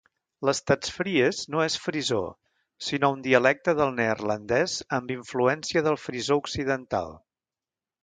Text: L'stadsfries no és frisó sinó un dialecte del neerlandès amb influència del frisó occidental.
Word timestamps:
L'stadsfries 0.47 1.41
no 1.55 1.61
és 1.65 1.75
frisó 1.83 2.21
sinó 2.87 3.13
un 3.17 3.23
dialecte 3.29 3.77
del 3.83 3.95
neerlandès 4.01 4.81
amb 5.01 5.17
influència 5.21 5.89
del 5.91 6.03
frisó 6.09 6.43
occidental. 6.47 7.19